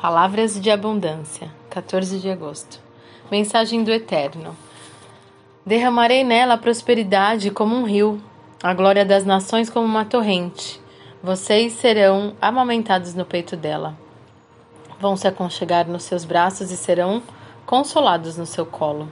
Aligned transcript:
Palavras 0.00 0.60
de 0.60 0.70
Abundância, 0.70 1.50
14 1.70 2.20
de 2.20 2.30
agosto. 2.30 2.80
Mensagem 3.28 3.82
do 3.82 3.90
Eterno. 3.90 4.56
Derramarei 5.66 6.22
nela 6.22 6.54
a 6.54 6.56
prosperidade 6.56 7.50
como 7.50 7.74
um 7.74 7.82
rio, 7.82 8.22
a 8.62 8.72
glória 8.72 9.04
das 9.04 9.24
nações 9.24 9.68
como 9.68 9.84
uma 9.84 10.04
torrente. 10.04 10.80
Vocês 11.20 11.72
serão 11.72 12.36
amamentados 12.40 13.12
no 13.12 13.24
peito 13.24 13.56
dela. 13.56 13.98
Vão 15.00 15.16
se 15.16 15.26
aconchegar 15.26 15.88
nos 15.88 16.04
seus 16.04 16.24
braços 16.24 16.70
e 16.70 16.76
serão 16.76 17.20
consolados 17.66 18.36
no 18.36 18.46
seu 18.46 18.64
colo. 18.64 19.08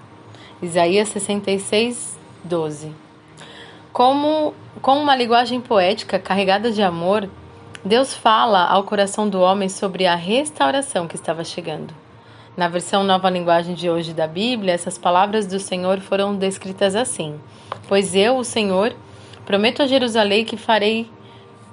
Isaías 0.63 1.09
66, 1.09 2.17
12. 2.45 2.95
Como, 3.93 4.55
com 4.81 5.03
uma 5.03 5.17
linguagem 5.17 5.61
poética 5.61 6.17
carregada 6.17 6.71
de 6.71 6.81
amor, 6.81 7.29
Deus 7.87 8.13
fala 8.13 8.65
ao 8.65 8.83
coração 8.83 9.29
do 9.29 9.41
homem 9.41 9.69
sobre 9.69 10.07
a 10.07 10.17
restauração 10.17 11.07
que 11.07 11.15
estava 11.15 11.45
chegando. 11.45 11.95
Na 12.57 12.67
versão 12.67 13.05
nova 13.05 13.31
linguagem 13.31 13.77
de 13.77 13.89
hoje 13.89 14.13
da 14.13 14.27
Bíblia, 14.27 14.75
essas 14.75 14.99
palavras 14.99 15.47
do 15.47 15.61
Senhor 15.61 16.01
foram 16.01 16.35
descritas 16.35 16.97
assim: 16.97 17.39
Pois 17.87 18.13
eu, 18.13 18.39
o 18.39 18.45
Senhor, 18.45 18.93
prometo 19.45 19.85
a 19.85 19.87
Jerusalém 19.87 20.45
que 20.45 20.57
farei 20.57 21.09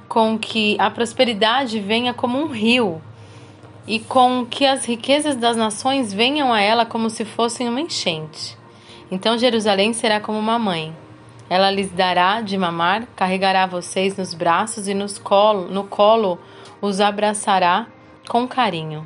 com 0.08 0.38
que 0.38 0.78
a 0.80 0.92
prosperidade 0.92 1.80
venha 1.80 2.14
como 2.14 2.38
um 2.38 2.46
rio 2.46 3.02
e 3.88 4.00
com 4.00 4.46
que 4.46 4.68
as 4.68 4.86
riquezas 4.86 5.36
das 5.36 5.58
nações 5.58 6.14
venham 6.14 6.54
a 6.54 6.62
ela 6.62 6.86
como 6.86 7.10
se 7.10 7.26
fossem 7.26 7.68
uma 7.68 7.82
enchente. 7.82 8.56
Então 9.10 9.36
Jerusalém 9.36 9.94
será 9.94 10.20
como 10.20 10.38
uma 10.38 10.60
mãe 10.60 10.96
ela 11.54 11.70
lhes 11.70 11.92
dará 11.92 12.42
de 12.42 12.58
mamar, 12.58 13.08
carregará 13.16 13.68
vocês 13.68 14.18
nos 14.18 14.34
braços 14.34 14.88
e 14.88 14.94
nos 14.96 15.20
colo, 15.20 15.68
no 15.70 15.84
colo 15.84 16.40
os 16.82 17.00
abraçará 17.00 17.86
com 18.28 18.48
carinho. 18.48 19.06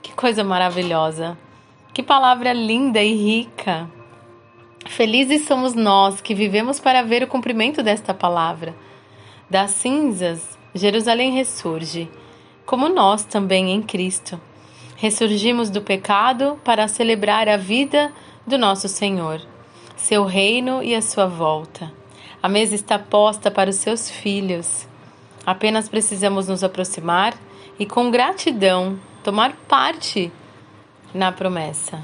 Que 0.00 0.10
coisa 0.14 0.42
maravilhosa! 0.42 1.36
Que 1.92 2.02
palavra 2.02 2.54
linda 2.54 3.02
e 3.02 3.12
rica! 3.12 3.86
Felizes 4.86 5.44
somos 5.44 5.74
nós 5.74 6.22
que 6.22 6.34
vivemos 6.34 6.80
para 6.80 7.02
ver 7.02 7.22
o 7.22 7.26
cumprimento 7.26 7.82
desta 7.82 8.14
palavra. 8.14 8.74
Das 9.50 9.72
cinzas, 9.72 10.58
Jerusalém 10.74 11.32
ressurge, 11.32 12.10
como 12.64 12.88
nós 12.88 13.26
também 13.26 13.72
em 13.72 13.82
Cristo. 13.82 14.40
Ressurgimos 14.96 15.68
do 15.68 15.82
pecado 15.82 16.58
para 16.64 16.88
celebrar 16.88 17.46
a 17.46 17.58
vida 17.58 18.10
do 18.46 18.56
nosso 18.56 18.88
Senhor 18.88 19.52
seu 19.96 20.24
reino 20.24 20.82
e 20.82 20.94
a 20.94 21.02
sua 21.02 21.26
volta. 21.26 21.92
A 22.42 22.48
mesa 22.48 22.74
está 22.74 22.98
posta 22.98 23.50
para 23.50 23.70
os 23.70 23.76
seus 23.76 24.10
filhos. 24.10 24.86
Apenas 25.46 25.88
precisamos 25.88 26.48
nos 26.48 26.62
aproximar 26.62 27.34
e, 27.78 27.86
com 27.86 28.10
gratidão, 28.10 28.98
tomar 29.22 29.52
parte 29.68 30.30
na 31.14 31.32
promessa. 31.32 32.02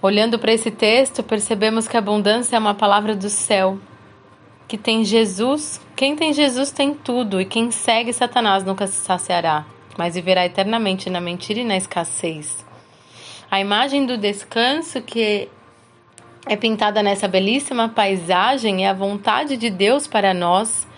Olhando 0.00 0.38
para 0.38 0.52
esse 0.52 0.70
texto, 0.70 1.22
percebemos 1.22 1.86
que 1.86 1.96
abundância 1.96 2.56
é 2.56 2.58
uma 2.58 2.74
palavra 2.74 3.14
do 3.14 3.28
céu, 3.28 3.78
que 4.66 4.76
tem 4.76 5.04
Jesus. 5.04 5.80
Quem 5.94 6.16
tem 6.16 6.32
Jesus 6.32 6.72
tem 6.72 6.94
tudo, 6.94 7.40
e 7.40 7.44
quem 7.44 7.70
segue 7.70 8.12
Satanás 8.12 8.64
nunca 8.64 8.86
se 8.86 8.96
saciará, 8.96 9.64
mas 9.96 10.14
viverá 10.14 10.44
eternamente 10.44 11.08
na 11.08 11.20
mentira 11.20 11.60
e 11.60 11.64
na 11.64 11.76
escassez. 11.76 12.64
A 13.52 13.60
imagem 13.60 14.06
do 14.06 14.16
descanso 14.16 15.02
que 15.02 15.46
é 16.46 16.56
pintada 16.56 17.02
nessa 17.02 17.28
belíssima 17.28 17.86
paisagem 17.86 18.86
é 18.86 18.88
a 18.88 18.94
vontade 18.94 19.58
de 19.58 19.68
Deus 19.68 20.06
para 20.06 20.32
nós, 20.32 20.88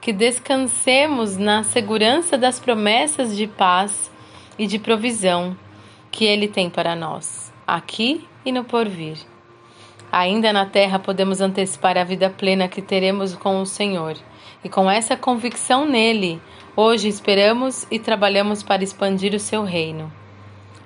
que 0.00 0.10
descansemos 0.10 1.36
na 1.36 1.62
segurança 1.62 2.38
das 2.38 2.58
promessas 2.58 3.36
de 3.36 3.46
paz 3.46 4.10
e 4.58 4.66
de 4.66 4.78
provisão 4.78 5.54
que 6.10 6.24
Ele 6.24 6.48
tem 6.48 6.70
para 6.70 6.96
nós, 6.96 7.52
aqui 7.66 8.26
e 8.42 8.50
no 8.52 8.64
porvir. 8.64 9.18
Ainda 10.10 10.50
na 10.50 10.64
terra 10.64 10.98
podemos 10.98 11.42
antecipar 11.42 11.98
a 11.98 12.04
vida 12.04 12.30
plena 12.30 12.68
que 12.68 12.80
teremos 12.80 13.34
com 13.34 13.60
o 13.60 13.66
Senhor, 13.66 14.16
e 14.64 14.68
com 14.70 14.90
essa 14.90 15.14
convicção 15.14 15.84
nele, 15.84 16.40
hoje 16.74 17.06
esperamos 17.06 17.86
e 17.90 17.98
trabalhamos 17.98 18.62
para 18.62 18.82
expandir 18.82 19.34
o 19.34 19.38
seu 19.38 19.62
reino. 19.62 20.10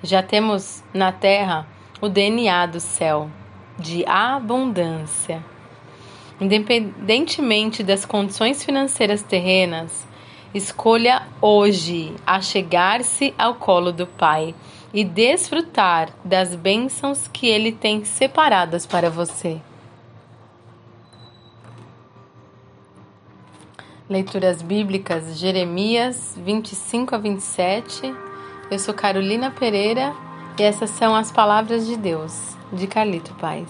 Já 0.05 0.21
temos 0.21 0.83
na 0.93 1.13
terra 1.13 1.65
o 2.01 2.09
DNA 2.09 2.65
do 2.65 2.81
céu, 2.81 3.29
de 3.79 4.05
abundância. 4.05 5.41
Independentemente 6.41 7.81
das 7.81 8.03
condições 8.03 8.61
financeiras 8.65 9.23
terrenas, 9.23 10.05
escolha 10.53 11.23
hoje 11.41 12.13
achegar-se 12.27 13.33
ao 13.37 13.55
colo 13.55 13.93
do 13.93 14.05
Pai 14.05 14.53
e 14.93 15.05
desfrutar 15.05 16.09
das 16.21 16.53
bênçãos 16.53 17.29
que 17.29 17.47
Ele 17.47 17.71
tem 17.71 18.03
separadas 18.03 18.85
para 18.85 19.09
você. 19.09 19.61
Leituras 24.09 24.61
bíblicas 24.61 25.39
Jeremias 25.39 26.37
25 26.43 27.15
a 27.15 27.17
27 27.17 28.32
eu 28.73 28.79
sou 28.79 28.93
Carolina 28.93 29.51
Pereira 29.51 30.15
e 30.57 30.63
essas 30.63 30.89
são 30.89 31.15
as 31.15 31.31
palavras 31.31 31.85
de 31.85 31.95
Deus, 31.95 32.55
de 32.71 32.87
Carlito 32.87 33.31
Paz. 33.35 33.67